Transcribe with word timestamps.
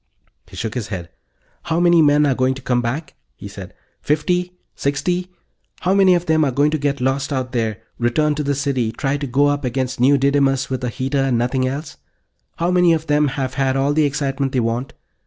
He 0.47 0.55
shook 0.55 0.73
his 0.73 0.87
head. 0.87 1.11
"How 1.61 1.79
many 1.79 2.01
men 2.01 2.25
are 2.25 2.33
going 2.33 2.55
to 2.55 2.61
come 2.63 2.81
back?" 2.81 3.13
he 3.35 3.47
said. 3.47 3.75
"Fifty? 4.01 4.57
Sixty? 4.75 5.31
How 5.81 5.93
many 5.93 6.15
of 6.15 6.25
them 6.25 6.43
are 6.43 6.49
going 6.49 6.71
to 6.71 6.79
get 6.79 6.99
lost 7.01 7.31
out 7.31 7.51
there, 7.51 7.83
return 7.99 8.33
to 8.33 8.41
the 8.43 8.55
city, 8.55 8.91
try 8.91 9.17
to 9.17 9.27
go 9.27 9.45
up 9.45 9.63
against 9.63 9.99
New 9.99 10.17
Didymus 10.17 10.71
with 10.71 10.83
a 10.83 10.89
heater 10.89 11.19
and 11.25 11.37
nothing 11.37 11.67
else? 11.67 11.97
How 12.55 12.71
many 12.71 12.93
of 12.93 13.05
them 13.05 13.27
have 13.27 13.53
had 13.53 13.77
all 13.77 13.93
the 13.93 14.05
excitement 14.05 14.53
they 14.53 14.59
want? 14.59 14.93